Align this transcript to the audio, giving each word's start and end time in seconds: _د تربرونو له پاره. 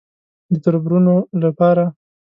_د 0.51 0.53
تربرونو 0.63 1.15
له 1.41 1.49
پاره. 1.57 1.85